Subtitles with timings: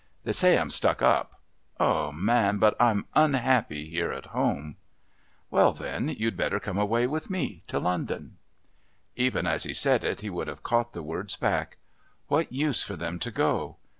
[0.23, 1.39] They say I'm stuck up...
[1.79, 4.77] Oh, man, but I'm unhappy here at home!"
[5.51, 8.37] "Well, then you'd better come away with me to London."
[9.15, 11.77] Even as he said it he would have caught the words back.
[12.29, 13.77] What use for them to go?